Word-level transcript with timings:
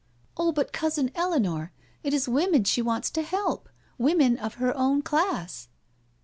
"Oh, 0.35 0.51
but 0.51 0.73
Cousin 0.73 1.11
Eleanor, 1.13 1.71
it 2.03 2.11
is 2.11 2.27
women 2.27 2.63
she 2.63 2.81
wants 2.81 3.11
to 3.11 3.21
help— 3.21 3.69
women 3.99 4.35
of 4.39 4.55
her 4.55 4.75
own 4.75 5.03
class." 5.03 5.67